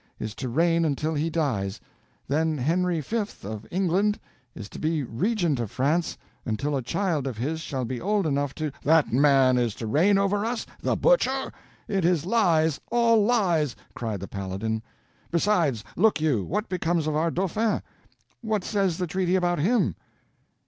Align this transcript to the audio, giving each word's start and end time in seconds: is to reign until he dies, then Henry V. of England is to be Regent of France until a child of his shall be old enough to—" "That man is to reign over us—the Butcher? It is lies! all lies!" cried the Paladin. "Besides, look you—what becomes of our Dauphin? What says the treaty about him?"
is 0.19 0.33
to 0.33 0.49
reign 0.49 0.83
until 0.83 1.13
he 1.13 1.29
dies, 1.29 1.79
then 2.27 2.57
Henry 2.57 3.01
V. 3.01 3.17
of 3.43 3.67
England 3.69 4.19
is 4.55 4.67
to 4.67 4.79
be 4.79 5.03
Regent 5.03 5.59
of 5.59 5.69
France 5.69 6.17
until 6.43 6.75
a 6.75 6.81
child 6.81 7.27
of 7.27 7.37
his 7.37 7.61
shall 7.61 7.85
be 7.85 8.01
old 8.01 8.25
enough 8.25 8.55
to—" 8.55 8.71
"That 8.81 9.13
man 9.13 9.59
is 9.59 9.75
to 9.75 9.85
reign 9.85 10.17
over 10.17 10.43
us—the 10.43 10.95
Butcher? 10.95 11.51
It 11.87 12.03
is 12.03 12.25
lies! 12.25 12.81
all 12.89 13.23
lies!" 13.23 13.75
cried 13.93 14.21
the 14.21 14.27
Paladin. 14.27 14.81
"Besides, 15.29 15.83
look 15.95 16.19
you—what 16.19 16.67
becomes 16.67 17.05
of 17.05 17.15
our 17.15 17.29
Dauphin? 17.29 17.83
What 18.41 18.63
says 18.63 18.97
the 18.97 19.05
treaty 19.05 19.35
about 19.35 19.59
him?" 19.59 19.93